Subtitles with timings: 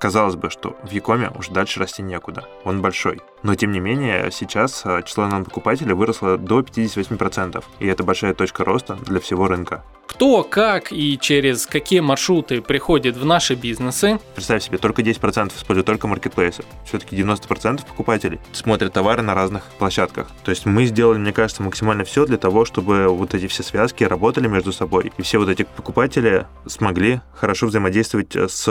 [0.00, 3.20] Казалось бы, что в Якоме уже дальше расти некуда, он большой.
[3.42, 8.64] Но тем не менее, сейчас а, число покупателей выросло до 58%, и это большая точка
[8.64, 9.84] роста для всего рынка.
[10.20, 14.20] Кто, как и через какие маршруты приходит в наши бизнесы?
[14.34, 16.62] Представь себе, только 10% используют только маркетплейсы.
[16.84, 20.30] Все-таки 90% покупателей смотрят товары на разных площадках.
[20.44, 24.04] То есть мы сделали, мне кажется, максимально все для того, чтобы вот эти все связки
[24.04, 28.66] работали между собой, и все вот эти покупатели смогли хорошо взаимодействовать с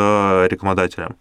[0.52, 1.16] рекламодателем.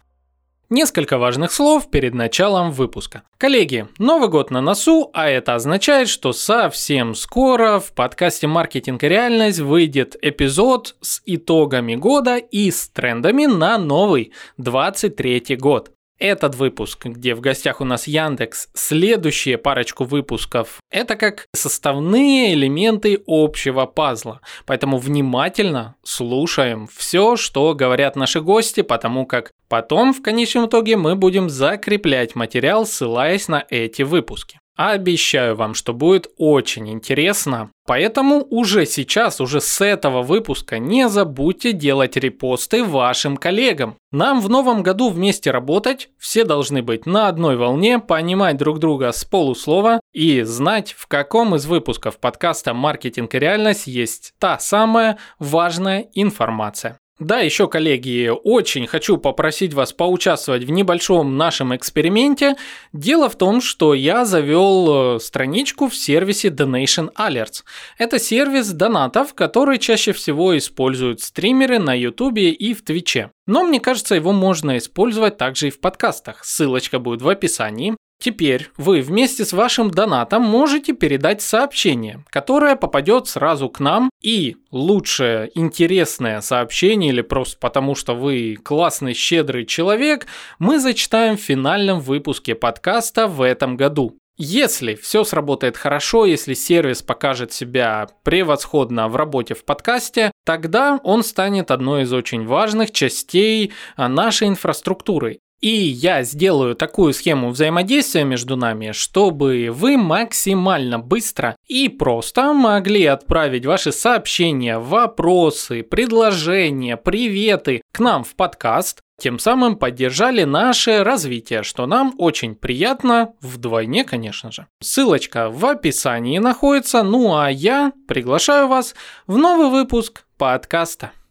[0.71, 3.23] Несколько важных слов перед началом выпуска.
[3.39, 9.09] Коллеги, Новый год на носу, а это означает, что совсем скоро в подкасте «Маркетинг и
[9.09, 17.07] реальность» выйдет эпизод с итогами года и с трендами на новый 23 год этот выпуск,
[17.07, 24.41] где в гостях у нас Яндекс, следующие парочку выпусков, это как составные элементы общего пазла.
[24.67, 31.15] Поэтому внимательно слушаем все, что говорят наши гости, потому как потом в конечном итоге мы
[31.15, 34.61] будем закреплять материал, ссылаясь на эти выпуски.
[34.79, 37.73] Обещаю вам, что будет очень интересно.
[37.85, 43.97] Поэтому уже сейчас, уже с этого выпуска не забудьте делать репосты вашим коллегам.
[44.13, 49.11] Нам в новом году вместе работать, все должны быть на одной волне, понимать друг друга
[49.11, 55.19] с полуслова и знать, в каком из выпусков подкаста «Маркетинг и реальность» есть та самая
[55.41, 57.01] важная информация.
[57.19, 62.55] Да, еще, коллеги, очень хочу попросить вас поучаствовать в небольшом нашем эксперименте.
[62.93, 67.65] Дело в том, что я завел э, страничку в сервисе Donation Alerts.
[67.99, 73.33] Это сервис донатов, который чаще всего используют стримеры на YouTube и в Твиче.
[73.49, 76.45] Но мне кажется, его можно использовать также и в подкастах.
[76.45, 77.97] Ссылочка будет в описании.
[78.21, 84.57] Теперь вы вместе с вашим донатом можете передать сообщение, которое попадет сразу к нам и
[84.73, 90.27] лучшее интересное сообщение или просто потому, что вы классный, щедрый человек,
[90.59, 94.19] мы зачитаем в финальном выпуске подкаста в этом году.
[94.37, 101.25] Если все сработает хорошо, если сервис покажет себя превосходно в работе в подкасте, тогда он
[101.25, 105.39] станет одной из очень важных частей нашей инфраструктуры.
[105.61, 113.05] И я сделаю такую схему взаимодействия между нами, чтобы вы максимально быстро и просто могли
[113.07, 121.65] отправить ваши сообщения, вопросы, предложения, приветы к нам в подкаст, тем самым поддержали наше развитие,
[121.65, 124.69] что нам очень приятно, вдвойне, конечно же.
[124.81, 128.95] Ссылочка в описании находится, ну а я приглашаю вас
[129.27, 131.11] в новый выпуск подкаста.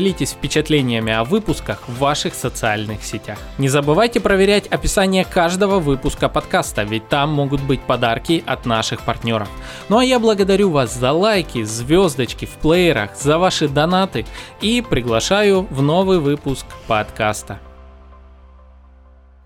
[0.00, 3.38] делитесь впечатлениями о выпусках в ваших социальных сетях.
[3.58, 9.50] Не забывайте проверять описание каждого выпуска подкаста, ведь там могут быть подарки от наших партнеров.
[9.90, 14.24] Ну а я благодарю вас за лайки, звездочки в плеерах, за ваши донаты
[14.62, 17.60] и приглашаю в новый выпуск подкаста.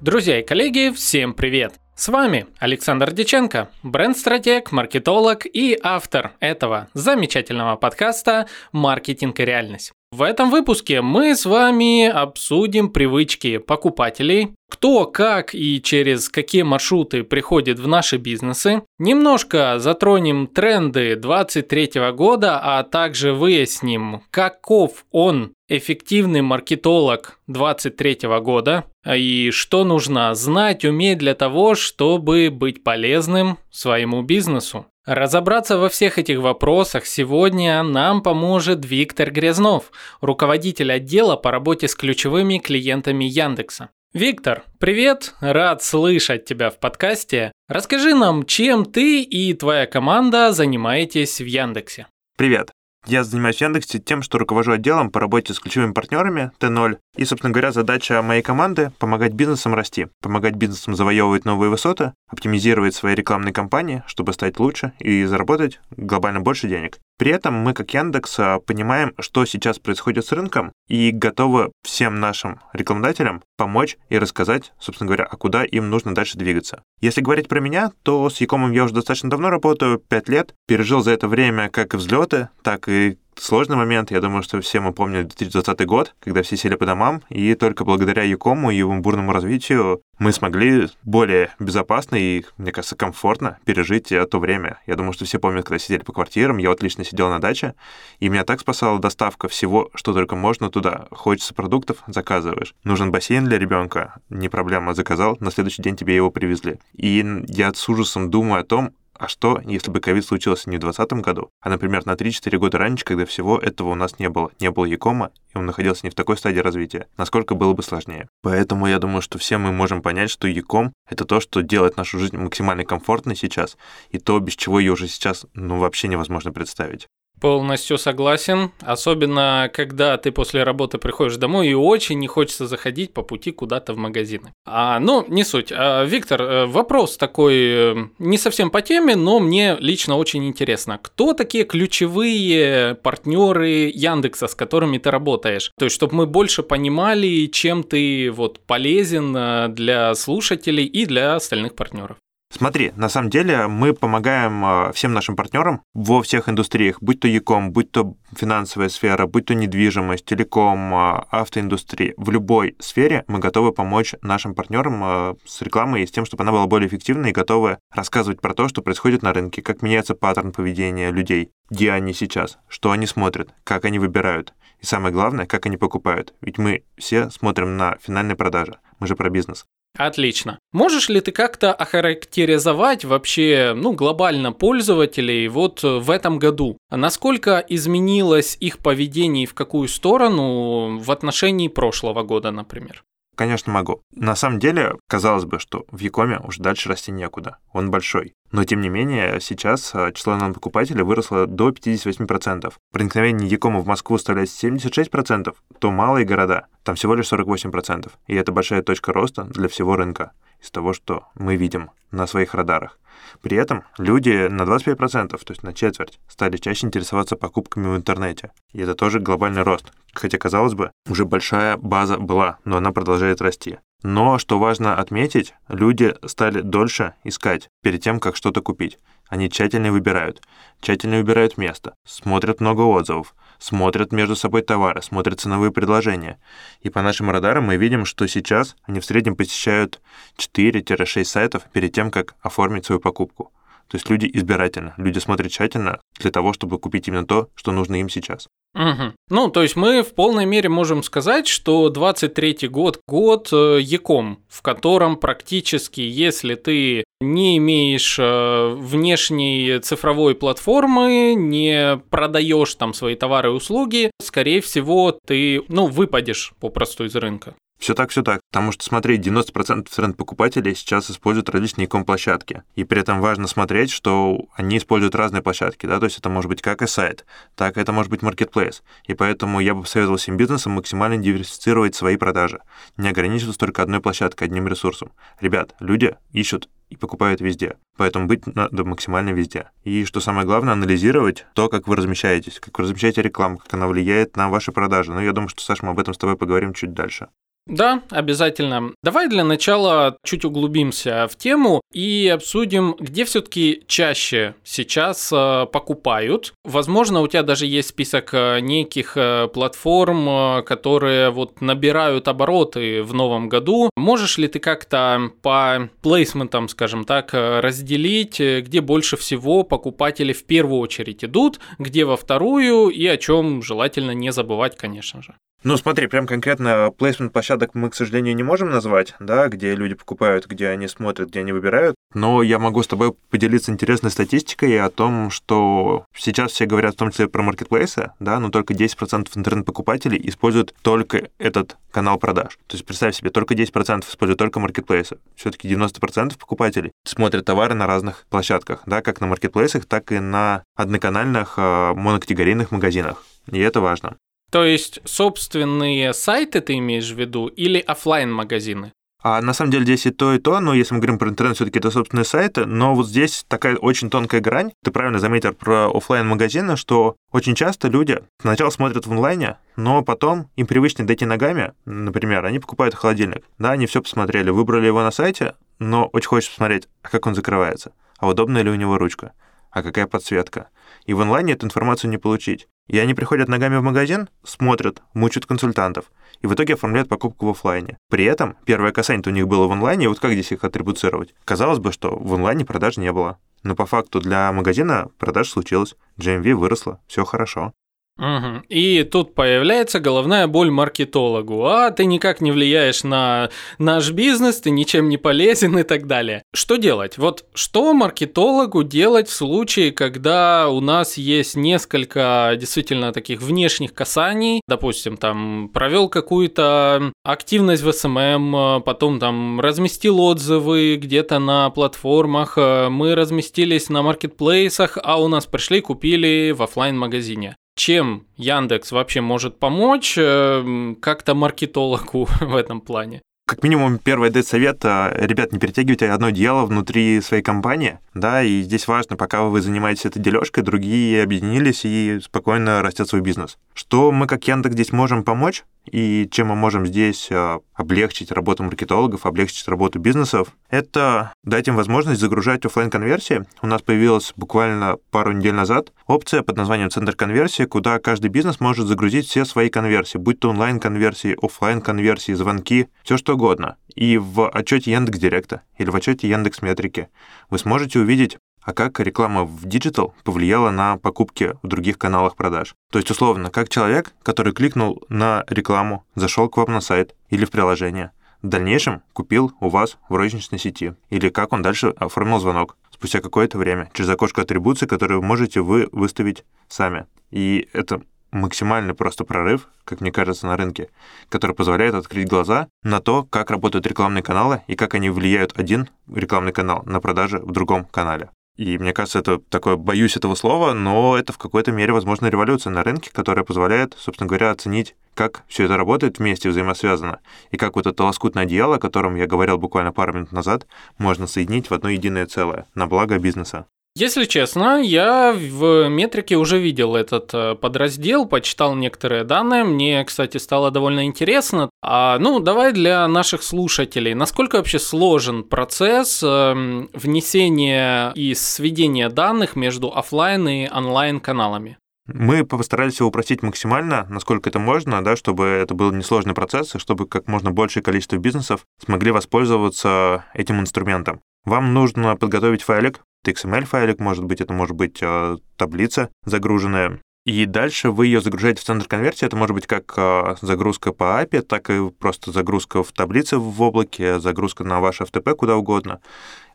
[0.01, 1.75] Друзья и коллеги, всем привет!
[1.97, 9.93] С вами Александр Деченко, бренд-стратег, маркетолог и автор этого замечательного подкаста «Маркетинг и реальность».
[10.17, 17.25] В этом выпуске мы с вами обсудим привычки покупателей, кто, как и через какие маршруты
[17.25, 18.85] приходит в наши бизнесы.
[19.01, 29.51] Немножко затронем тренды 2023 года, а также выясним, каков он эффективный маркетолог 2023 года и
[29.51, 34.87] что нужно знать, уметь для того, чтобы быть полезным своему бизнесу.
[35.07, 39.93] Разобраться во всех этих вопросах сегодня нам поможет Виктор Грязнов,
[40.23, 43.91] руководитель отдела по работе с ключевыми клиентами Яндекса.
[44.15, 47.53] Виктор, привет, рад слышать тебя в подкасте.
[47.69, 52.07] Расскажи нам, чем ты и твоя команда занимаетесь в Яндексе.
[52.37, 52.71] Привет.
[53.07, 56.97] Я занимаюсь в Яндексе тем, что руковожу отделом по работе с ключевыми партнерами Т0.
[57.17, 62.95] И, собственно говоря, задача моей команды— помогать бизнесам расти, помогать бизнесам завоевывать новые высоты, оптимизировать
[62.95, 66.99] свои рекламные кампании, чтобы стать лучше и заработать глобально больше денег.
[67.17, 72.19] При этом мы, как Яндекс, а, понимаем, что сейчас происходит с рынком и готовы всем
[72.19, 76.83] нашим рекламодателям помочь и рассказать, собственно говоря, а куда им нужно дальше двигаться.
[77.01, 81.03] Если говорить про меня, то с Якомом я уже достаточно давно работаю, 5 лет, пережил
[81.03, 84.11] за это время как взлеты, так и сложный момент.
[84.11, 87.85] Я думаю, что все мы помним 2020 год, когда все сели по домам, и только
[87.85, 94.13] благодаря Якому и его бурному развитию мы смогли более безопасно и, мне кажется, комфортно пережить
[94.31, 94.79] то время.
[94.87, 96.59] Я думаю, что все помнят, когда сидели по квартирам.
[96.59, 97.75] Я вот лично сидел на даче,
[98.21, 101.07] и меня так спасала доставка всего, что только можно туда.
[101.11, 102.75] Хочется продуктов, заказываешь.
[102.85, 106.79] Нужен бассейн для ребенка, не проблема, заказал, на следующий день тебе его привезли.
[106.95, 110.81] И я с ужасом думаю о том, а что, если бы ковид случился не в
[110.81, 114.51] 2020 году, а, например, на 3-4 года раньше, когда всего этого у нас не было?
[114.61, 117.07] Не было Якома, и он находился не в такой стадии развития.
[117.17, 118.29] Насколько было бы сложнее?
[118.43, 122.19] Поэтому я думаю, что все мы можем понять, что Яком— это то, что делает нашу
[122.19, 123.77] жизнь максимально комфортной сейчас,
[124.11, 127.07] и то, без чего ее уже сейчас ну, вообще невозможно представить.
[127.45, 128.73] Полностью согласен.
[128.81, 133.93] Особенно, когда ты после работы приходишь домой и очень не хочется заходить по пути куда-то
[133.93, 134.55] в магазины.
[134.65, 135.71] А, ну, не суть.
[135.71, 140.99] А, Виктор, э, вопрос такой э, не совсем по теме, но мне лично очень интересно.
[141.03, 145.71] Кто такие ключевые партнеры Яндекса, с которыми ты работаешь?
[145.79, 151.35] То есть, чтобы мы больше понимали, чем ты вот полезен э, для слушателей и для
[151.35, 152.17] остальных партнеров.
[152.57, 157.27] Смотри, на самом деле мы помогаем а, всем нашим партнерам во всех индустриях, будь то
[157.27, 162.15] Яком, будь то финансовая сфера, будь то недвижимость, телеком, а, автоиндустрия.
[162.17, 166.45] В любой сфере мы готовы помочь нашим партнерам а, с рекламой и с тем, чтобы
[166.45, 170.15] она была более эффективной и готовы рассказывать про то, что происходит на рынке, как меняется
[170.15, 174.55] паттерн поведения людей, где они сейчас, что они смотрят, как они выбирают.
[174.81, 176.35] И самое главное, как они покупают.
[176.41, 178.79] Ведь мы все смотрим на финальные продажи.
[179.01, 179.67] Мы же про бизнес.
[179.97, 180.59] Отлично.
[180.73, 186.79] Можешь ли ты как-то охарактеризовать вообще, ну, глобально пользователей вот в этом году?
[186.91, 193.05] Насколько изменилось их поведение и в какую сторону в отношении прошлого года, например?
[193.35, 194.01] Конечно, могу.
[194.15, 197.59] На самом деле, казалось бы, что в Якоме уже дальше расти некуда.
[197.73, 198.35] Он большой.
[198.53, 202.73] Но, тем не менее, сейчас а, число покупателей выросло до 58%.
[202.93, 208.13] Проникновение Якома в Москву составляет 76%, то малые города, там всего лишь 48%.
[208.29, 210.33] И это большая точка роста для всего рынка
[210.63, 212.99] из того, что мы видим на своих радарах.
[213.43, 218.53] При этом люди на 25%, то есть на четверть, стали чаще интересоваться покупками в интернете.
[218.73, 219.93] И это тоже глобальный рост.
[220.13, 223.79] Хотя, казалось бы, уже большая база была, но она продолжает расти.
[224.03, 228.99] Но, что важно отметить, люди стали дольше искать перед тем, как что-то купить.
[229.29, 230.43] Они тщательно выбирают.
[230.81, 233.35] Тщательно выбирают место, смотрят много отзывов,
[233.65, 236.39] смотрят между собой товары, смотрят ценовые предложения.
[236.83, 240.03] И по нашим радарам мы видим, что сейчас они в среднем посещают
[240.37, 243.53] 4-6 сайтов перед тем, как оформить свою покупку.
[243.89, 247.97] То есть люди избирательно, люди смотрят тщательно для того, чтобы купить именно то, что нужно
[248.01, 248.49] им сейчас.
[248.75, 249.13] Угу.
[249.31, 254.41] Ну, то есть мы в полной мере можем сказать, что 23 год– год э, Яком,
[254.49, 263.15] в котором практически, если ты не имеешь э, внешней цифровой платформы, не продаешь там свои
[263.15, 267.55] товары и услуги, скорее всего, ты, ну, выпадешь попросту из рынка.
[267.79, 268.41] Все так, все так.
[268.51, 272.63] Потому что, смотри, 90% тренд-покупателей сейчас используют различные ком-площадки.
[272.77, 276.49] И при этом важно смотреть, что они используют разные площадки, да, то есть это может
[276.49, 278.83] быть как и сайт, так это может быть marketplace.
[279.07, 282.61] И поэтому я бы посоветовал всем бизнесам максимально диверсифицировать свои продажи,
[282.97, 285.13] не ограничиваться только одной площадкой, одним ресурсом.
[285.41, 287.77] Ребят, люди ищут и покупают везде.
[287.97, 289.71] Поэтому быть надо максимально везде.
[289.83, 293.87] И что самое главное, анализировать то, как вы размещаетесь, как вы размещаете рекламу, как она
[293.87, 295.13] влияет на ваши продажи.
[295.13, 297.29] Но я думаю, что, Саша, мы об этом с тобой поговорим чуть дальше.
[297.67, 298.93] Да, обязательно.
[299.03, 306.53] Давай для начала чуть углубимся в тему и обсудим, где все-таки чаще сейчас э, покупают.
[306.65, 313.15] Возможно, у тебя даже есть список э, неких э, платформ, которые вот набирают обороты в
[313.15, 313.89] новом году.
[313.97, 320.81] Можешь ли ты как-то по плейсментам, скажем так, разделить, где больше всего покупатели в первую
[320.81, 325.35] очередь идут, где во вторую и о чем желательно не забывать, конечно же?
[325.65, 329.95] Ну, смотри, прям конкретно плейсмент площадок мы, к сожалению, не можем назвать, да, где люди
[329.95, 331.95] покупают, где они смотрят, где они выбирают.
[332.13, 336.99] Но я могу с тобой поделиться интересной статистикой о том, что сейчас все говорят в
[336.99, 342.59] том числе про маркетплейсы, да, но только 10% интернет-покупателей используют только этот канал продаж.
[342.67, 345.19] То есть представь себе, только 10% используют только маркетплейсы.
[345.37, 350.63] Все-таки 90% покупателей смотрят товары на разных площадках, да, как на маркетплейсах, так и на
[350.77, 353.25] одноканальных э, монокатегорийных магазинах.
[353.51, 354.17] И это важно.
[354.55, 359.85] То есть собственные сайты ты имеешь в виду или офлайн магазины а на самом деле
[359.85, 362.67] здесь и то, и то, но если мы говорим про интернет, все-таки это собственные сайты,
[362.67, 364.73] но вот здесь такая очень тонкая грань.
[364.85, 370.03] Ты правильно заметил про офлайн магазины что очень часто люди сначала смотрят в онлайне, но
[370.03, 373.45] потом им привычно дойти ногами, например, они покупают холодильник.
[373.59, 377.35] Да, они все посмотрели, выбрали его на сайте, но очень хочется посмотреть, а как он
[377.35, 379.33] закрывается, а удобная ли у него ручка,
[379.75, 380.69] а какая подсветка.
[381.05, 382.69] И в онлайне эту информацию не получить.
[382.87, 386.07] И они приходят ногами в магазин, смотрят, мучают консультантов,
[386.41, 387.99] и в итоге оформляют покупку в офлайне.
[388.09, 391.35] При этом первое касание у них было в онлайне, и вот как здесь их атрибуцировать?
[391.45, 393.39] Казалось бы, что в онлайне продаж не было.
[393.63, 397.73] Но по факту для магазина продаж случилось, GMV выросло, все хорошо.
[398.17, 398.63] Угу.
[398.69, 401.67] И тут появляется головная боль маркетологу.
[401.67, 406.45] А ты никак не влияешь на наш бизнес, ты ничем не полезен и так далее.
[406.55, 407.19] Что делать?
[407.19, 414.61] Вот что маркетологу делать в случае, когда у нас есть несколько действительно таких внешних касаний,
[414.69, 423.17] допустим, там провел какую-то активность в SMM, потом там разместил отзывы где-то на платформах, мы
[423.17, 429.59] разместились на маркетплейсах, а у нас пришли, купили в офлайн магазине чем Яндекс вообще может
[429.59, 433.23] помочь э, как-то маркетологу в этом плане?
[433.47, 438.63] Как минимум, первый дать совет, ребят, не перетягивайте одно дело внутри своей компании, да, и
[438.63, 443.59] здесь важно, пока вы занимаетесь этой дележкой, другие объединились и спокойно растет свой бизнес.
[443.75, 445.65] Что мы как Яндекс здесь можем помочь?
[445.91, 451.77] И чем мы можем здесь а, облегчить работу маркетологов, облегчить работу бизнесов, это дать им
[451.77, 457.15] возможность загружать офлайн конверсии У нас появилась буквально пару недель назад опция под названием «Центр
[457.15, 462.89] конверсии», куда каждый бизнес может загрузить все свои конверсии, будь то онлайн-конверсии, офлайн конверсии звонки,
[463.03, 463.77] все что угодно.
[463.95, 467.09] И в отчете Яндекс Директа или в отчете Яндекс Метрики
[467.51, 472.75] вы сможете увидеть а как реклама в digital повлияла на покупки в других каналах продаж.
[472.91, 477.45] То есть, условно, как человек, который кликнул на рекламу, зашел к вам на сайт или
[477.45, 478.11] в приложение,
[478.43, 483.21] в дальнейшем купил у вас в розничной сети, или как он дальше оформил звонок спустя
[483.21, 487.07] какое-то время через окошко атрибуции, которые можете вы выставить сами.
[487.31, 490.91] И это максимальный просто прорыв, как мне кажется, на рынке,
[491.29, 495.89] который позволяет открыть глаза на то, как работают рекламные каналы и как они влияют один
[496.13, 498.31] рекламный канал на продажи в другом канале.
[498.57, 502.71] И мне кажется, это такое, боюсь этого слова, но это в какой-то мере, возможно, революция
[502.71, 507.19] на рынке, которая позволяет, собственно говоря, оценить, как все это работает вместе, взаимосвязано,
[507.51, 510.69] и как вот это лоскутное одеяло, о котором я говорил буквально пару минут назад,
[510.99, 513.67] можно соединить в одно единое целое на благо бизнеса.
[513.97, 519.63] Если честно, я в метрике уже видел этот э, подраздел, почитал некоторые данные.
[519.63, 521.71] Мне, кстати, стало довольно интересно.
[521.81, 524.15] А, ну, давай для наших слушателей.
[524.15, 531.79] Насколько вообще сложен процесс э, внесения и сведения данных между офлайн и онлайн каналами?
[532.09, 536.81] Мы постарались его упростить максимально, насколько это можно, да, чтобы это был несложный процесс, и
[536.81, 541.21] чтобы как можно большее количество бизнесов смогли воспользоваться этим инструментом.
[541.45, 547.01] Вам нужно подготовить файлик, XML-файлик, может быть, это может быть э, таблица загруженная.
[547.25, 549.25] И дальше вы ее загружаете в центр конверсии.
[549.25, 553.63] Это может быть как э, загрузка по API, так и просто загрузка в таблице в
[553.63, 556.01] облаке, загрузка на ваш FTP куда угодно.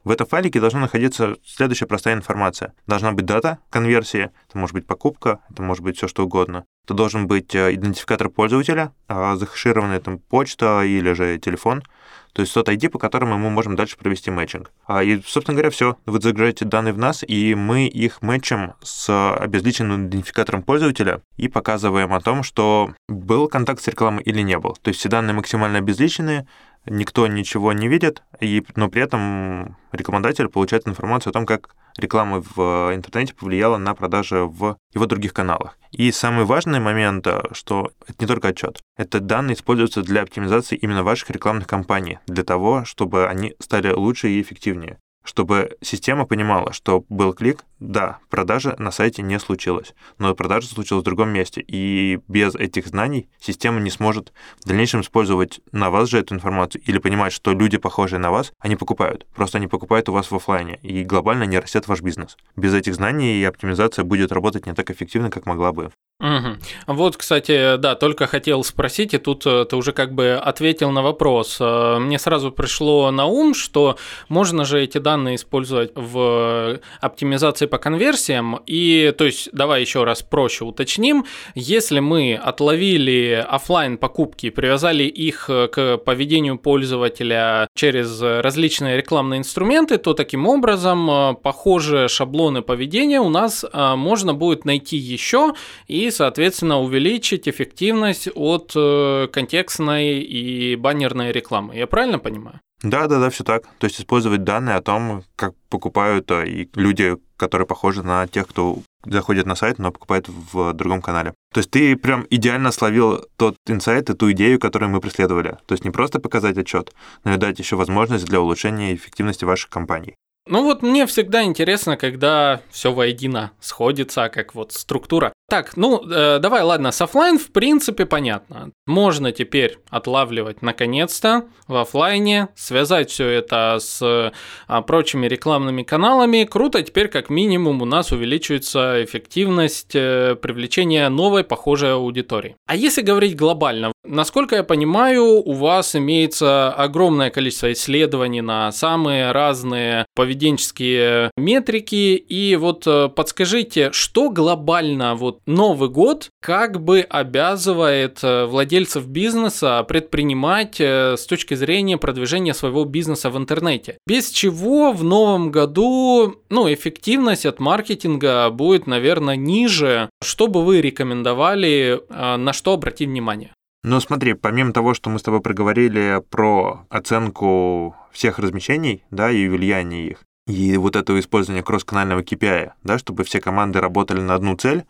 [0.03, 2.73] В этом файлике должна находиться следующая простая информация.
[2.85, 6.65] Должна быть дата конверсии, это может быть покупка, это может быть все что угодно.
[6.85, 11.83] Это должен быть э, идентификатор пользователя, захешированная там почта или же телефон—
[12.33, 14.71] то есть тот ID, по которому мы можем дальше провести мэтчинг.
[14.85, 15.97] А, и, собственно говоря, все.
[16.05, 22.13] Вы загружаете данные в нас, и мы их мэтчим с обезличенным идентификатором пользователя и показываем
[22.13, 24.77] о том, что был контакт с рекламой или не был.
[24.81, 26.47] То есть все данные максимально обезличенные,
[26.89, 32.43] никто ничего не видит, и, но при этом рекламодатель получает информацию о том, как реклама
[32.55, 35.77] в интернете повлияла на продажи в его других каналах.
[35.91, 40.75] И самый важный момент, э, что это не только отчет, это данные используются для оптимизации
[40.75, 44.97] именно ваших рекламных кампаний, для того, чтобы они стали лучше и эффективнее
[45.29, 51.03] чтобы система понимала, что был клик, да, продажа на сайте не случилась, но продажа случилась
[51.03, 56.09] в другом месте, и без этих знаний система не сможет в дальнейшем использовать на вас
[56.09, 60.09] же эту информацию или понимать, что люди, похожие на вас, они покупают, просто они покупают
[60.09, 62.35] у вас в офлайне, и глобально не растет ваш бизнес.
[62.55, 65.91] Без этих знаний и оптимизация будет работать не так эффективно, как могла бы.
[66.21, 66.57] Угу.
[66.87, 71.01] Вот, кстати, да, только хотел спросить, и тут э, ты уже как бы ответил на
[71.01, 71.59] вопрос.
[71.61, 73.95] Э, мне сразу пришло на ум, что
[74.27, 78.59] можно же эти данные использовать в оптимизации по конверсиям.
[78.65, 81.23] И, то есть, давай еще раз проще уточним.
[81.55, 89.97] Если мы отловили офлайн покупки, привязали их э, к поведению пользователя через различные рекламные инструменты,
[89.97, 95.53] то таким образом похожие шаблоны поведения у нас можно будет найти еще
[95.87, 101.75] и соответственно, увеличить эффективность от э, контекстной и баннерной рекламы.
[101.75, 102.59] Я правильно понимаю?
[102.81, 103.63] Да, да, да, все так.
[103.77, 108.47] То есть использовать данные о том, как покупают э, и люди, которые похожи на тех,
[108.47, 111.33] кто заходит на сайт, но покупает в другом канале.
[111.53, 115.57] То есть ты прям идеально словил тот инсайт и ту идею, которую мы преследовали.
[115.65, 119.69] То есть не просто показать отчет, но и дать еще возможность для улучшения эффективности ваших
[119.69, 120.15] компаний.
[120.47, 125.31] Ну вот мне всегда интересно, когда все воедино сходится, как вот структура.
[125.49, 128.71] Так, ну э, давай, ладно, с офлайн в принципе понятно.
[128.85, 136.43] Можно теперь отлавливать наконец-то в офлайне, связать все это с а, прочими рекламными каналами.
[136.43, 142.55] Круто, теперь как минимум у нас увеличивается эффективность э, привлечения новой похожей аудитории.
[142.67, 149.31] А если говорить глобально, насколько я понимаю, у вас имеется огромное количество исследований на самые
[149.31, 152.15] разные поведенческие метрики.
[152.15, 159.83] И вот э, подскажите, что глобально вот Новый год как бы обязывает э, владельцев бизнеса
[159.83, 163.97] предпринимать э, с точки зрения продвижения своего бизнеса в интернете.
[164.07, 170.09] Без чего в новом году ну, эффективность от маркетинга будет, наверное, ниже.
[170.23, 173.53] Что бы вы рекомендовали, на что обратить внимание?
[173.83, 179.47] Ну смотри, помимо того, что мы с тобой проговорили про оценку всех размещений, да, и
[179.47, 184.57] влияние их, и вот это использование кросс-канального KPI, да, чтобы все команды работали на одну
[184.57, 184.83] цель,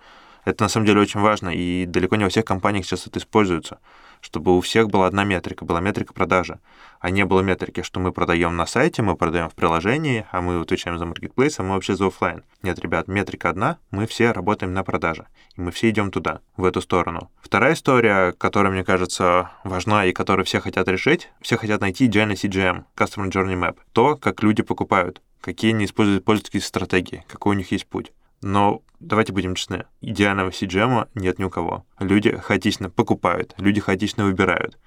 [0.43, 3.77] это на самом деле очень важно, и далеко не во всех компаниях сейчас это используется,
[4.21, 6.59] чтобы у всех была одна метрика, была метрика продажи,
[6.99, 10.59] а не было метрики, что мы продаем на сайте, мы продаем в приложении, а мы
[10.61, 12.43] отвечаем за маркетплейс, а мы вообще за офлайн.
[12.61, 16.65] Нет, ребят, метрика одна, мы все работаем на продаже, и мы все идем туда, в
[16.65, 17.31] эту сторону.
[17.41, 22.35] Вторая история, которая, мне кажется, важна и которую все хотят решить, все хотят найти идеальный
[22.35, 27.57] CGM, Customer Journey Map, то, как люди покупают, какие они используют пользовательские стратегии, какой у
[27.57, 28.11] них есть путь.
[28.41, 31.85] Но давайте будем честны, идеального CGM нет ни у кого.
[31.99, 34.77] Люди хаотично покупают, люди хаотично выбирают.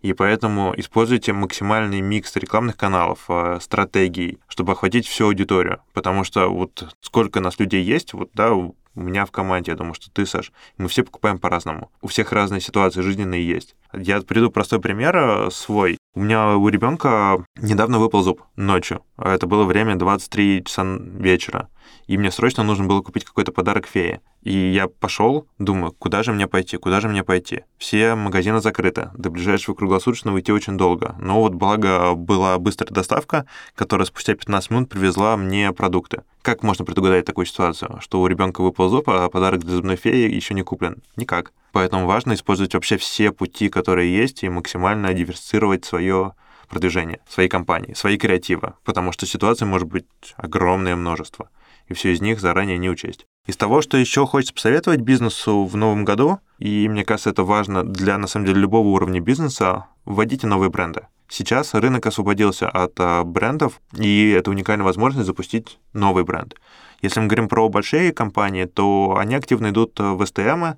[0.00, 5.80] И поэтому используйте максимальный микс рекламных каналов, э, стратегий, чтобы охватить всю аудиторию.
[5.92, 9.94] Потому что вот сколько нас людей есть, вот да, у меня в команде, я думаю,
[9.94, 11.90] что ты, Саш, мы все покупаем по-разному.
[12.00, 13.76] У всех разные ситуации жизненные есть.
[13.92, 15.98] Я приду простой пример э, свой.
[16.14, 19.02] У меня у ребенка недавно выпал зуб ночью.
[19.18, 21.68] Это было время 23 часа вечера
[22.06, 24.20] и мне срочно нужно было купить какой-то подарок фее.
[24.42, 27.60] И я пошел, думаю, куда же мне пойти, куда же мне пойти.
[27.78, 31.14] Все магазины закрыты, до ближайшего круглосуточного идти очень долго.
[31.20, 36.22] Но вот благо была быстрая доставка, которая спустя 15 минут привезла мне продукты.
[36.42, 40.34] Как можно предугадать такую ситуацию, что у ребенка выпал зуб, а подарок для зубной феи
[40.34, 41.02] еще не куплен?
[41.16, 41.52] Никак.
[41.72, 46.34] Поэтому важно использовать вообще все пути, которые есть, и максимально диверсифицировать свое
[46.68, 51.50] продвижение, своей компании, свои креативы, потому что ситуаций может быть огромное множество
[51.90, 53.26] и все из них заранее не учесть.
[53.46, 57.84] Из того, что еще хочется посоветовать бизнесу в новом году, и мне кажется, это важно
[57.84, 61.08] для, на самом деле, любого уровня бизнеса, вводите новые бренды.
[61.28, 66.54] Сейчас рынок освободился от а, брендов, и это уникальная возможность запустить новый бренд.
[67.02, 70.76] Если мы говорим про большие компании, то они активно идут в СТМ,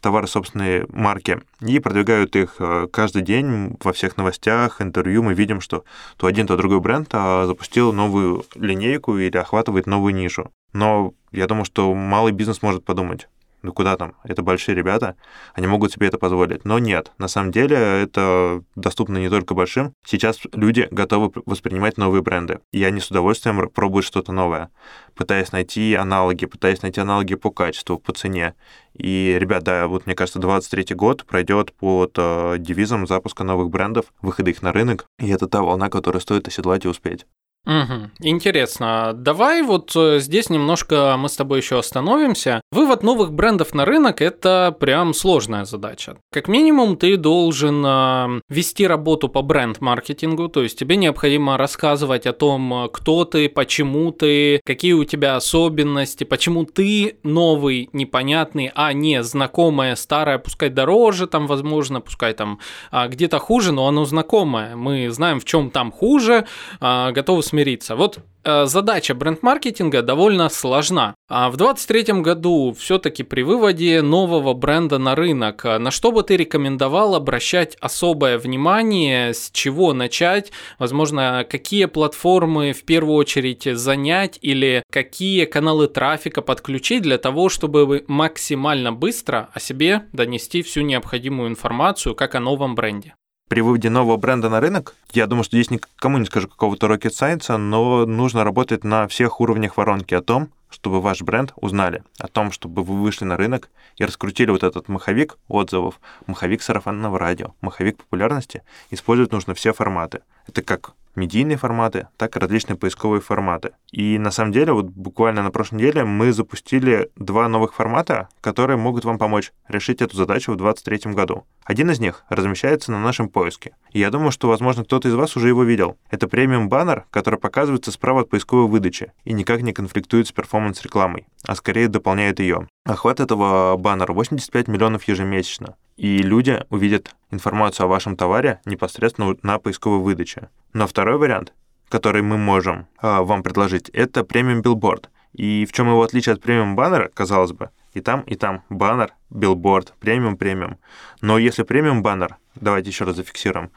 [0.00, 5.22] товары собственной марки и продвигают их э, каждый день во всех новостях, интервью.
[5.22, 5.84] Мы видим, что
[6.16, 10.50] то один, то другой бренд а, запустил новую линейку или охватывает новую нишу.
[10.72, 13.28] Но я думаю, что малый бизнес может подумать,
[13.62, 15.16] ну куда там, это большие ребята,
[15.54, 16.64] они могут себе это позволить.
[16.64, 19.94] Но нет, на самом деле это доступно не только большим.
[20.04, 24.70] Сейчас люди готовы воспринимать новые бренды, и они с удовольствием пробуют что-то новое,
[25.14, 28.54] пытаясь найти аналоги, пытаясь найти аналоги по качеству, по цене.
[28.94, 34.06] И, ребят, да, вот мне кажется, 23 год пройдет под э, девизом запуска новых брендов,
[34.20, 37.26] выхода их на рынок, и это та волна, которую стоит оседлать и успеть.
[37.66, 38.10] Угу.
[38.20, 39.12] Интересно.
[39.14, 42.62] Давай вот э, здесь немножко мы с тобой еще остановимся.
[42.72, 46.16] Вывод новых брендов на рынок– это прям сложная задача.
[46.32, 52.32] Как минимум ты должен э, вести работу по бренд-маркетингу, то есть тебе необходимо рассказывать о
[52.32, 59.22] том, кто ты, почему ты, какие у тебя особенности, почему ты новый, непонятный, а не
[59.22, 62.58] знакомое, старое, пускай дороже там, возможно, пускай там
[62.90, 64.76] а, где-то хуже, но оно знакомое.
[64.76, 66.46] Мы знаем, в чем там хуже,
[66.80, 67.96] а, готовы смириться.
[67.96, 71.14] Вот э, задача бренд-маркетинга довольно сложна.
[71.28, 76.22] А в 2023 году все-таки при выводе нового бренда на рынок, э, на что бы
[76.22, 84.38] ты рекомендовал обращать особое внимание, с чего начать, возможно, какие платформы в первую очередь занять
[84.40, 91.48] или какие каналы трафика подключить для того, чтобы максимально быстро о себе донести всю необходимую
[91.48, 93.14] информацию, как о новом бренде?
[93.50, 97.10] При выводе нового бренда на рынок, я думаю, что здесь никому не скажу какого-то rocket
[97.10, 102.28] science, но нужно работать на всех уровнях воронки о том, чтобы ваш бренд узнали, о
[102.28, 107.54] том, чтобы вы вышли на рынок и раскрутили вот этот маховик отзывов, маховик сарафанного радио,
[107.60, 108.62] маховик популярности.
[108.90, 110.20] Использовать нужно все форматы.
[110.46, 113.72] Это как медийные форматы, так и различные поисковые форматы.
[113.92, 118.78] И на самом деле, вот буквально на прошлой неделе мы запустили два новых формата, которые
[118.78, 121.44] могут вам помочь решить эту задачу в 2023 году.
[121.64, 123.76] Один из них размещается на нашем поиске.
[123.92, 125.98] И я думаю, что, возможно, кто-то из вас уже его видел.
[126.10, 131.54] Это премиум-баннер, который показывается справа от поисковой выдачи и никак не конфликтует с перформанс-рекламой, а
[131.54, 132.66] скорее дополняет ее.
[132.84, 135.76] Охват этого баннера 85 миллионов ежемесячно.
[136.00, 140.48] И люди увидят информацию о вашем товаре непосредственно на поисковой выдаче.
[140.72, 141.52] Но второй вариант,
[141.90, 145.10] который мы можем э, вам предложить, это премиум билборд.
[145.34, 149.12] И в чем его отличие от премиум баннера, казалось бы, и там, и там баннер,
[149.28, 150.78] билборд, премиум, премиум.
[151.20, 153.70] Но если премиум баннер, давайте еще раз зафиксируем,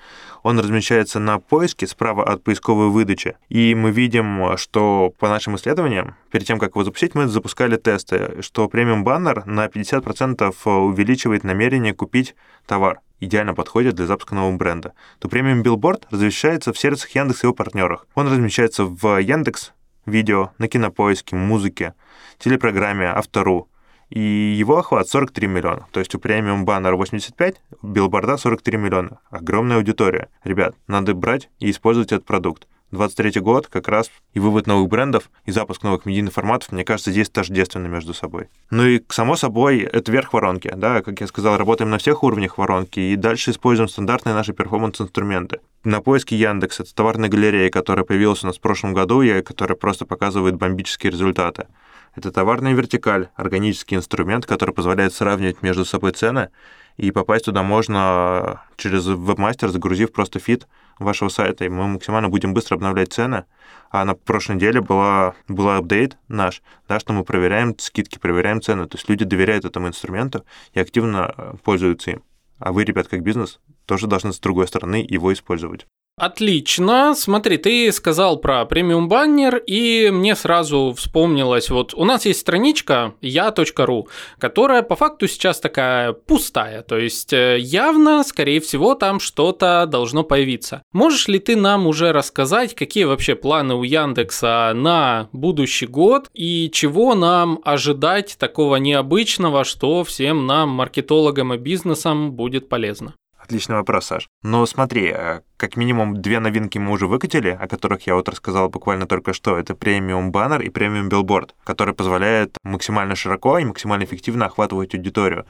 [0.43, 3.35] он размещается на поиске справа от поисковой выдачи.
[3.49, 8.41] И мы видим, что по нашим исследованиям, перед тем, как его запустить, мы запускали тесты,
[8.41, 12.35] что премиум баннер на 50% увеличивает намерение купить
[12.67, 17.47] товар идеально подходит для запуска нового бренда, то премиум билборд размещается в сервисах Яндекс и
[17.47, 18.05] его партнерах.
[18.15, 19.71] Он размещается в Яндекс
[20.05, 21.93] видео, на кинопоиске, музыке,
[22.37, 23.69] телепрограмме, Авто.ру,
[24.09, 25.87] и его охват 43 миллиона.
[25.91, 29.19] То есть у премиум баннера 85, билборда 43 миллиона.
[29.29, 30.29] Огромная аудитория.
[30.43, 32.67] Ребят, надо брать и использовать этот продукт.
[32.93, 37.11] 23 год как раз и вывод новых брендов, и запуск новых медийных форматов, мне кажется,
[37.11, 38.49] здесь тождественно между собой.
[38.69, 42.57] Ну и, само собой, это верх воронки, да, как я сказал, работаем на всех уровнях
[42.57, 45.59] воронки, и дальше используем стандартные наши performance-инструменты.
[45.83, 49.75] На поиске Яндекс— это товарная галерея, которая появилась у нас в прошлом году, и которая
[49.75, 51.67] просто показывает бомбические результаты.
[52.15, 56.49] Это товарная вертикаль, органический инструмент, который позволяет сравнивать между собой цены,
[56.95, 60.67] и попасть туда можно через вебмастер, загрузив просто feed
[60.99, 63.45] вашего сайта, и мы максимально будем быстро обновлять цены.
[63.89, 68.87] А на прошлой неделе была, был апдейт наш, да, что мы проверяем скидки, проверяем цены.
[68.87, 72.23] То есть люди доверяют этому инструменту и активно э, пользуются им.
[72.59, 75.87] А вы, ребят, как бизнес, тоже должны с другой стороны его использовать.
[76.15, 77.15] Отлично.
[77.15, 83.15] Смотри, ты сказал про премиум баннер, и мне сразу вспомнилось, вот у нас есть страничка
[83.19, 89.87] я.ру, которая по факту сейчас такая пустая, то есть э, явно, скорее всего, там что-то
[89.87, 90.83] должно появиться.
[90.93, 96.69] Можешь ли ты нам уже рассказать, какие вообще планы у Яндекса на будущий год и
[96.71, 103.15] чего нам ожидать такого необычного, что всем нам, маркетологам и бизнесам, будет полезно?
[103.43, 104.29] Отличный вопрос, Саш.
[104.41, 108.69] Но смотри, э, как минимум две новинки мы уже выкатили, о которых я вот рассказал
[108.69, 109.57] буквально только что.
[109.57, 115.45] Это премиум баннер и премиум билборд, который позволяет максимально широко и максимально эффективно охватывать аудиторию.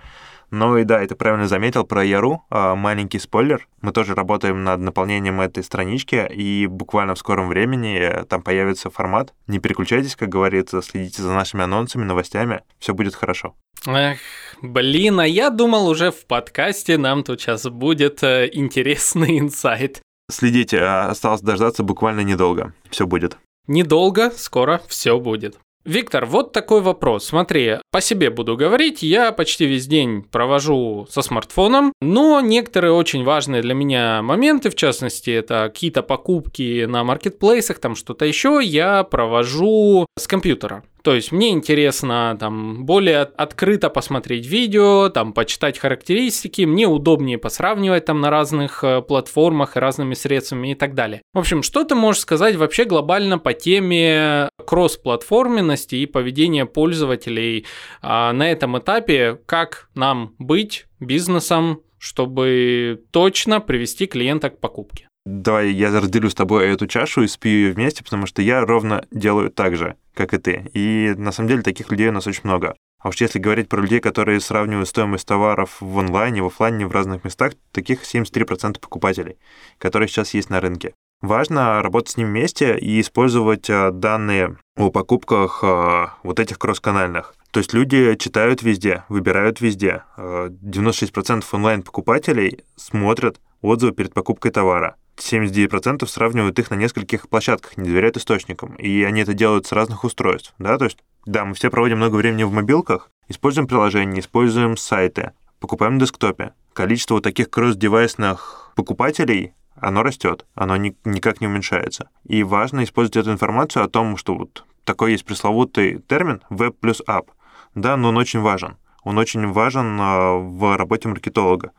[0.51, 2.43] Ну и да, это правильно заметил про Яру.
[2.49, 3.67] А, маленький спойлер.
[3.81, 8.89] Мы тоже работаем над наполнением этой странички, и буквально в скором времени э, там появится
[8.89, 9.33] формат.
[9.47, 12.61] Не переключайтесь, как говорится, следите за нашими анонсами, новостями.
[12.79, 13.55] Все будет хорошо.
[13.85, 14.19] Эх,
[14.61, 20.01] блин, а я думал уже в подкасте нам тут сейчас будет э, интересный инсайт.
[20.31, 22.73] Следите, а осталось дождаться буквально недолго.
[22.89, 23.37] Все будет.
[23.67, 25.57] Недолго, скоро все будет.
[25.85, 27.25] Виктор, вот такой вопрос.
[27.25, 33.25] Смотри, по себе буду говорить, я почти весь день провожу со смартфоном, но некоторые очень
[33.25, 39.03] важные для меня моменты, в частности, это какие-то покупки на маркетплейсах, там что-то еще, я
[39.03, 40.83] провожу с компьютера.
[41.03, 48.05] То есть мне интересно там более открыто посмотреть видео, там почитать характеристики, мне удобнее посравнивать
[48.05, 51.21] там на разных э, платформах и разными средствами и так далее.
[51.33, 57.65] В общем, что ты можешь сказать вообще глобально по теме кросс-платформенности и поведения пользователей
[58.01, 65.07] а, на этом этапе, как нам быть бизнесом, чтобы точно привести клиента к покупке?
[65.25, 69.05] Давай я разделю с тобой эту чашу и спью ее вместе, потому что я ровно
[69.09, 70.69] делаю так же, как и ты.
[70.73, 72.75] И на самом деле таких людей у нас очень много.
[72.99, 76.91] А уж если говорить про людей, которые сравнивают стоимость товаров в онлайне, в офлайне, в
[76.91, 79.37] разных местах, таких 73% покупателей,
[79.77, 80.93] которые сейчас есть на рынке.
[81.21, 87.33] Важно работать с ним вместе и использовать а, данные о покупках а, вот этих кросс-канальных.
[87.51, 90.03] То есть люди читают везде, выбирают везде.
[90.17, 94.97] 96% а, онлайн-покупателей смотрят отзывы перед покупкой товара.
[95.17, 98.75] 79% сравнивают их на нескольких площадках, не доверяют источникам.
[98.75, 100.53] И они это делают с разных устройств.
[100.59, 100.77] Да?
[100.77, 105.95] То есть, да, мы все проводим много времени в мобилках, используем приложения, используем сайты, покупаем
[105.95, 106.53] на десктопе.
[106.73, 112.09] Количество вот таких кросс-девайсных покупателей оно растет, оно ни, никак не уменьшается.
[112.23, 117.01] И важно использовать эту информацию о том, что вот такой есть пресловутый термин «веб плюс
[117.05, 117.31] ап».
[117.75, 118.77] Да, но он очень важен.
[119.03, 121.71] Он очень важен а, в работе маркетолога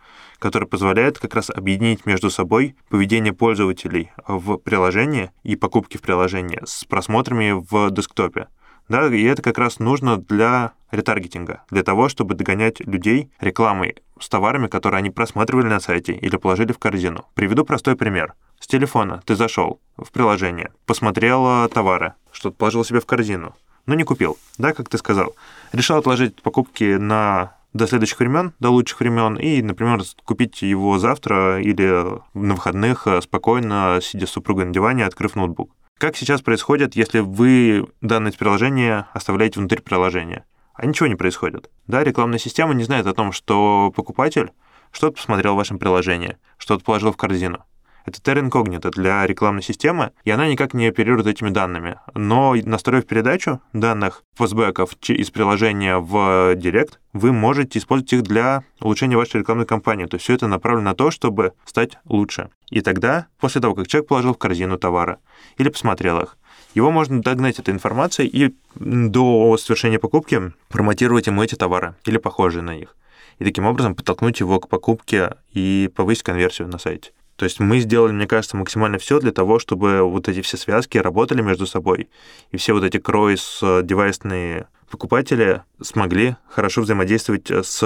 [0.44, 6.60] который позволяет как раз объединить между собой поведение пользователей в приложении и покупки в приложении
[6.66, 8.48] с просмотрами в десктопе.
[8.88, 14.28] Да, и это как раз нужно для ретаргетинга, для того, чтобы догонять людей рекламой с
[14.28, 17.24] товарами, которые они просматривали на сайте или положили в корзину.
[17.32, 18.34] Приведу простой пример.
[18.60, 23.54] С телефона ты зашел в приложение, посмотрел товары, что-то положил себе в корзину,
[23.86, 25.34] но не купил, да, как ты сказал.
[25.72, 31.60] Решил отложить покупки на до следующих времен, до лучших времен, и, например, купить его завтра
[31.60, 35.72] или на выходных э, спокойно, сидя с супругой на диване, открыв ноутбук.
[35.98, 40.44] Как сейчас происходит, если вы данное приложение оставляете внутри приложения?
[40.74, 41.68] А ничего не происходит.
[41.86, 44.52] Да, рекламная система не знает о том, что покупатель
[44.92, 47.64] что-то посмотрел в вашем приложении, что-то положил в корзину.
[48.04, 51.98] Это Terra Incognita для рекламной системы, и она никак не оперирует этими данными.
[52.14, 59.16] Но настроив передачу данных постбэков из приложения в Директ, вы можете использовать их для улучшения
[59.16, 60.04] вашей рекламной кампании.
[60.04, 62.50] То есть все это направлено на то, чтобы стать лучше.
[62.70, 65.18] И тогда, после того, как человек положил в корзину товара
[65.56, 66.36] или посмотрел их,
[66.74, 72.62] его можно догнать этой информацией и до совершения покупки промотировать ему эти товары или похожие
[72.62, 72.96] на них.
[73.38, 77.12] И таким образом подтолкнуть его к покупке и повысить конверсию на сайте.
[77.36, 80.98] То есть мы сделали, мне кажется, максимально все для того, чтобы вот эти все связки
[80.98, 82.08] работали между собой,
[82.52, 87.82] и все вот эти кройс-девайсные покупатели смогли хорошо взаимодействовать с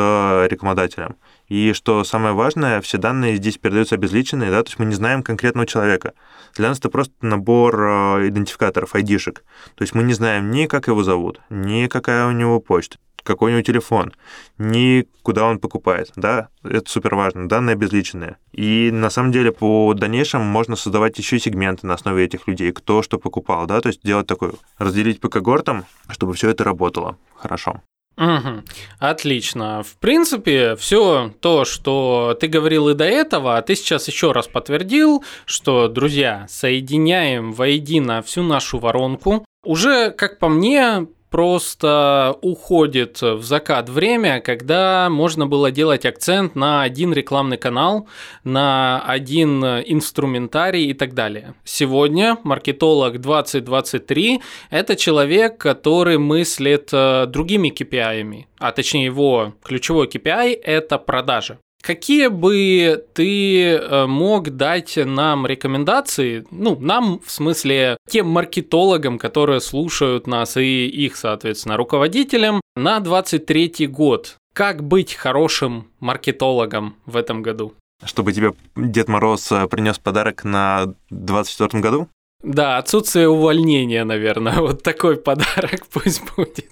[0.51, 1.17] рекламодателем.
[1.49, 5.23] И что самое важное, все данные здесь передаются обезличенные, да, то есть мы не знаем
[5.23, 6.13] конкретного человека.
[6.55, 9.45] Для нас это просто набор э, идентификаторов, айдишек.
[9.75, 13.51] То есть мы не знаем ни как его зовут, ни какая у него почта, какой
[13.51, 14.15] у него телефон,
[14.57, 18.39] ни куда он покупает, да, это супер важно, данные обезличенные.
[18.53, 23.03] И на самом деле по дальнейшему можно создавать еще сегменты на основе этих людей, кто
[23.03, 27.83] что покупал, да, то есть делать такой, разделить по когортам, чтобы все это работало хорошо.
[28.17, 28.65] Угу.
[28.99, 29.83] Отлично.
[29.85, 34.49] В принципе, все то, что ты говорил и до этого, а ты сейчас еще раз
[34.49, 39.45] подтвердил, что, друзья, соединяем воедино всю нашу воронку.
[39.65, 46.83] Уже, как по мне, просто уходит в закат время, когда можно было делать акцент на
[46.83, 48.09] один рекламный канал,
[48.45, 51.55] на один инструментарий и так далее.
[51.65, 60.59] Сегодня маркетолог 2023– это человек, который мыслит э, другими KPI, а точнее его ключевой KPI–
[60.63, 61.59] это продажи.
[61.89, 69.63] Какие бы ты э, мог дать нам рекомендации, ну, нам, в смысле, тем маркетологам, которые
[69.63, 74.37] слушают нас, и их, соответственно, руководителям, на 23 год?
[74.53, 77.73] Как быть хорошим маркетологом в этом году?
[78.05, 82.09] Чтобы тебе Дед Мороз э, принес подарок на 24 году?
[82.43, 84.57] Да, отсутствие увольнения, наверное.
[84.61, 86.71] Вот такой подарок пусть будет.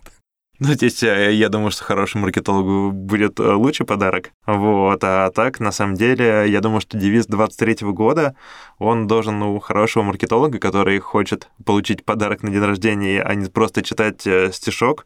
[0.59, 4.31] Ну, здесь э, я думаю, что хорошему маркетологу будет э, лучший подарок.
[4.47, 5.05] Вот.
[5.05, 8.35] А так, на самом деле, я думаю, что девиз 23 года,
[8.79, 13.83] он должен у хорошего маркетолога, который хочет получить подарок на день рождения, а не просто
[13.83, 15.05] читать э, стишок,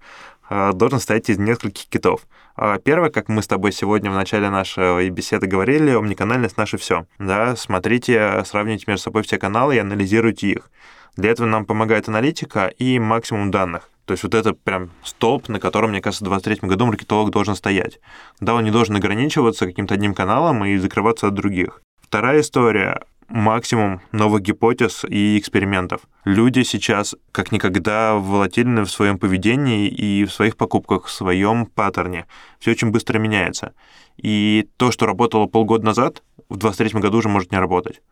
[0.51, 2.23] должен стоять из нескольких китов.
[2.57, 7.07] А первое, как мы с тобой сегодня в начале нашей беседы говорили, омниканальность наше все.
[7.21, 10.71] Да, смотрите, сравните между собой все каналы и анализируйте их.
[11.17, 13.90] Для этого нам помогает аналитика и максимум данных.
[14.11, 17.55] То есть вот это прям столб, на котором, мне кажется, в 2023 году маркетолог должен
[17.55, 18.01] стоять.
[18.41, 21.81] Да, он не должен ограничиваться каким-то одним каналом и закрываться от других.
[22.03, 26.01] Вторая история максимум новых гипотез и экспериментов.
[26.25, 32.27] Люди сейчас как никогда волатильны в своем поведении и в своих покупках, в своем паттерне.
[32.59, 33.75] Все очень быстро меняется.
[34.17, 38.03] И то, что работало полгода назад, в 2023 году уже может не работать.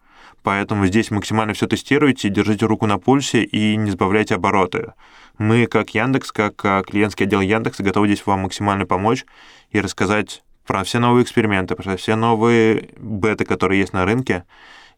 [0.44, 4.92] Поэтому здесь максимально все тестируйте, держите руку на пульсе и не сбавляйте обороты.
[5.38, 9.24] Мы, как Яндекс, как а, клиентский отдел Яндекса, готовы здесь вам максимально помочь
[9.70, 14.44] и рассказать про все новые эксперименты, про все новые беты, которые есть на рынке,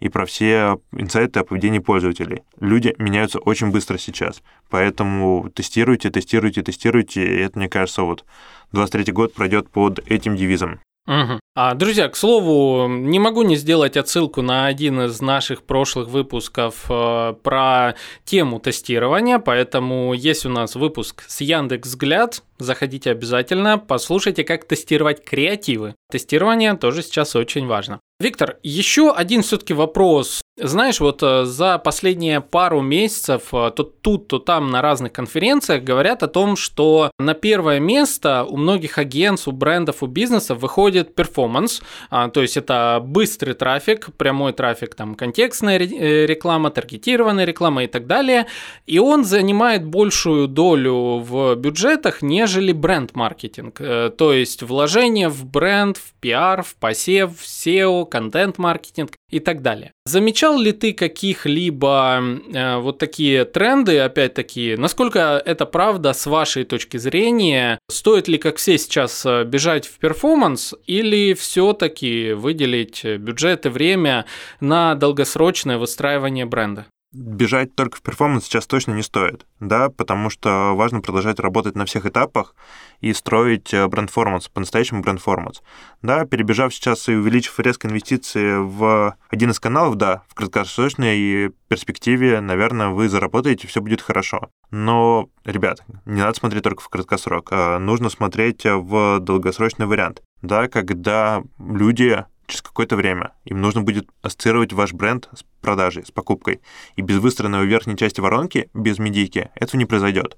[0.01, 2.43] и про все инсайты о поведении пользователей.
[2.59, 8.25] Люди меняются очень быстро сейчас, поэтому тестируйте, тестируйте, тестируйте, и это, мне кажется, вот
[8.73, 10.81] 23 год пройдет под этим девизом.
[11.11, 11.41] Угу.
[11.57, 16.85] А, друзья, к слову, не могу не сделать отсылку на один из наших прошлых выпусков
[16.89, 24.45] э, про тему тестирования, поэтому есть у нас выпуск с Яндекс Взгляд, заходите обязательно, послушайте,
[24.45, 25.95] как тестировать креативы.
[26.11, 28.01] Тестирование тоже сейчас очень важно.
[28.21, 30.43] Виктор, еще один все-таки вопрос.
[30.59, 35.83] Знаешь, вот э, за последние пару месяцев э, то тут, то там на разных конференциях
[35.85, 41.15] говорят о том, что на первое место у многих агентств, у брендов, у бизнесов выходит
[41.15, 47.85] перформанс, а, то есть это быстрый трафик, прямой трафик, там контекстная э, реклама, таргетированная реклама
[47.85, 48.47] и так далее,
[48.85, 53.81] и он занимает большую долю в бюджетах, нежели нежели бренд-маркетинг.
[53.81, 59.63] Э, то есть вложение в бренд, в пиар, в посев, в SEO, контент-маркетинг и так
[59.63, 59.93] далее.
[60.05, 62.21] Замечал ли ты каких-либо
[62.53, 67.79] э, вот такие тренды, опять-таки, насколько это правда с вашей точки зрения?
[67.89, 74.25] Стоит ли, как все сейчас, э, бежать в перформанс или все-таки выделить бюджет и время
[74.61, 76.87] на долгосрочное выстраивание бренда?
[77.13, 81.85] Бежать только в перформанс сейчас точно не стоит, да, потому что важно продолжать работать на
[81.85, 82.55] всех этапах
[83.01, 85.63] и строить э, бренд-форманс, по-настоящему бренд-форманс.
[86.03, 92.41] Да, перебежав сейчас и увеличив резко инвестиции в один из каналов, да, в краткосрочной перспективе,
[92.41, 94.49] наверное, вы заработаете, все будет хорошо.
[94.71, 100.69] Но, ребят, не надо смотреть только в краткосрок, а нужно смотреть в долгосрочный вариант, да,
[100.69, 103.33] когда люди через какое-то время.
[103.45, 106.61] Им нужно будет ассоциировать ваш бренд с продажей, с покупкой.
[106.97, 110.37] И без выстроенной верхней части воронки, без медийки, этого не произойдет.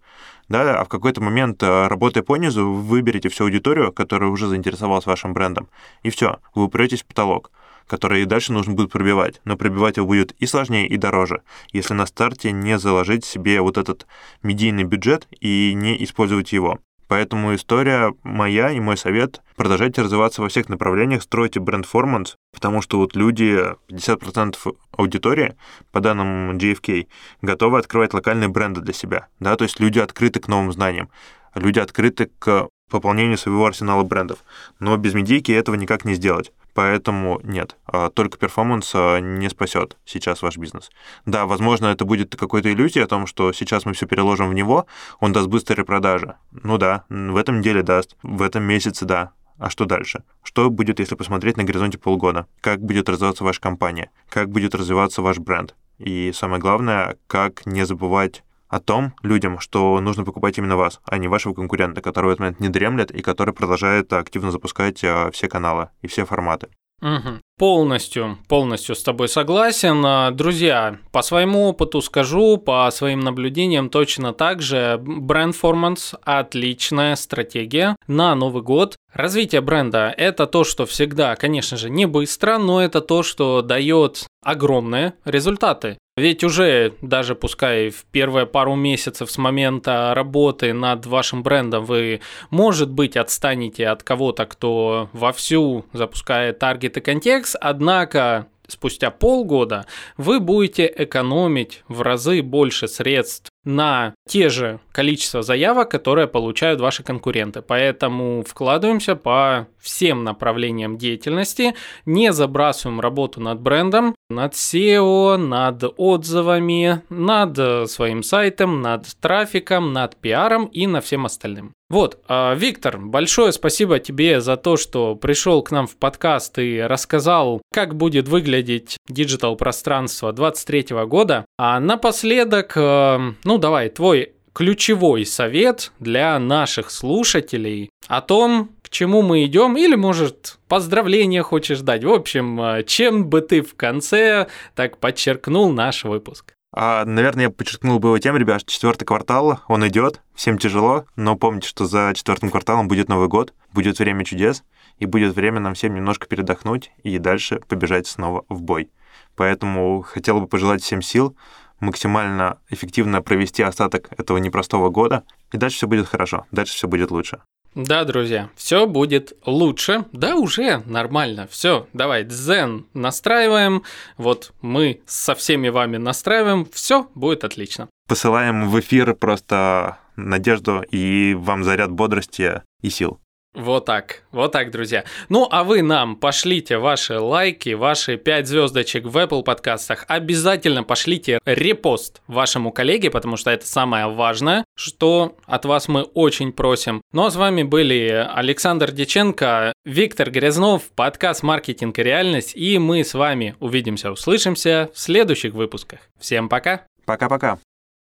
[0.49, 4.49] Да, а в какой-то момент, э, работая по низу, вы выберете всю аудиторию, которая уже
[4.49, 5.69] заинтересовалась вашим брендом.
[6.03, 7.51] И все, вы упретесь в потолок
[7.89, 9.43] который и дальше нужно будет пробивать.
[9.45, 13.77] Но пробивать его будет и сложнее, и дороже, если на старте не заложить себе вот
[13.77, 14.07] этот
[14.43, 16.79] медийный бюджет и не использовать его.
[17.13, 22.97] Поэтому история моя и мой совет— продолжайте развиваться во всех направлениях, стройте бренд-форманс, потому что
[22.97, 25.55] вот люди, 50% аудитории,
[25.91, 27.09] по данным GFK,
[27.43, 29.27] готовы открывать локальные бренды для себя.
[29.41, 29.57] Да?
[29.57, 31.11] То есть люди открыты к новым знаниям,
[31.55, 34.39] люди открыты к пополнению своего арсенала брендов.
[34.81, 36.51] Но без медийки этого никак не сделать.
[36.75, 40.91] Поэтому нет, а, только перформанс а, не спасет сейчас ваш бизнес.
[41.27, 44.87] Да, возможно, это будет какой-то иллюзия о том, что сейчас мы все переложим в него,
[45.21, 46.37] он даст быстрые продажи.
[46.51, 49.33] Ну да, в этом неделе даст, в этом месяце да.
[49.59, 50.25] А что дальше?
[50.43, 52.47] Что будет, если посмотреть на горизонте полгода?
[52.61, 54.11] Как будет развиваться ваша компания?
[54.29, 55.77] Как будет развиваться ваш бренд?
[55.99, 61.19] И самое главное, как не забывать о том людям, что нужно покупать именно вас, а
[61.19, 65.31] не вашего конкурента, который в этот момент не дремлет и который продолжает активно запускать а,
[65.31, 66.69] все каналы и все форматы.
[67.03, 67.41] Угу.
[67.59, 70.03] Полностью, полностью с тобой согласен.
[70.07, 74.99] А, друзья, по своему опыту скажу, по своим наблюдениям точно так же.
[75.03, 78.97] Бренд-форманс– отличная стратегия на Новый год.
[79.13, 84.27] Развитие бренда– это то, что всегда, конечно же, не быстро, но это то, что дает
[84.43, 85.99] огромные результаты.
[86.17, 92.21] Ведь уже даже пускай в первые пару месяцев с момента работы над вашим брендом вы,
[92.51, 100.41] может быть, отстанете от кого-то, кто вовсю запускает таргет и контекст, однако спустя полгода вы
[100.41, 107.63] будете экономить в разы больше средств на те же количество заявок, которые получают ваши конкуренты.
[107.63, 111.75] Поэтому вкладываемся по всем направлениям деятельности,
[112.07, 120.17] не забрасываем работу над брендом, над SEO, над отзывами, над своим сайтом, над трафиком, над
[120.17, 121.73] пиаром и на всем остальным.
[121.93, 126.81] Вот, а, Виктор, большое спасибо тебе за то, что пришел к нам в подкаст и
[126.81, 131.45] рассказал, как будет выглядеть digital пространство 2023 года.
[131.59, 133.19] А напоследок, э,
[133.53, 139.95] ну давай, твой ключевой совет для наших слушателей о том, к чему мы идем, или,
[139.95, 142.03] может, поздравления хочешь дать.
[142.03, 146.55] В общем, э, чем бы ты в конце так подчеркнул наш выпуск?
[146.75, 151.37] А, наверное, я подчеркнул бы его тем, ребят, четвертый квартал, он идет, всем тяжело, но
[151.37, 154.65] помните, что за четвертым кварталом будет Новый год, будет время чудес,
[154.99, 158.89] и будет время нам всем немножко передохнуть и дальше побежать снова в бой.
[159.37, 161.37] Поэтому хотел бы пожелать всем сил,
[161.83, 167.11] максимально эффективно провести остаток этого непростого года, и дальше все будет хорошо, дальше все будет
[167.11, 167.43] лучше.
[167.75, 170.05] Да, друзья, все будет лучше.
[170.13, 171.49] Да, уже нормально.
[171.51, 173.83] Все, давай, дзен настраиваем.
[174.19, 176.67] Вот мы со всеми вами настраиваем.
[176.71, 177.89] Все будет отлично.
[178.09, 183.22] Посылаем в эфир просто надежду и вам заряд бодрости и сил.
[183.55, 185.05] Вот так, вот так, друзья.
[185.29, 190.07] Ну, а вы нам пошлите ваши лайки, ваши 5 звездочек в Apple подкастах.
[190.09, 196.53] Обязательно пошлите репост вашему коллеге, потому что это самое важное, что от вас мы очень
[196.53, 197.03] просим.
[197.13, 203.05] Ну, а с вами были Александр Деченко, Виктор Грязнов, подкаст «Маркетинг и реальность», и мы
[203.05, 206.01] с вами увидимся, услышимся в следующих выпусках.
[206.19, 206.87] Всем пока!
[207.05, 207.59] Пока-пока!